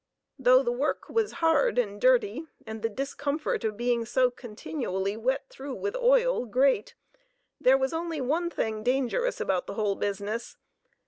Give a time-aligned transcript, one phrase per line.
[0.39, 5.45] Though the work was hard and dirty, and the discomfort of being so continually wet
[5.51, 6.95] through with oil great,
[7.59, 10.57] there was only one thing dangerous about the whole business.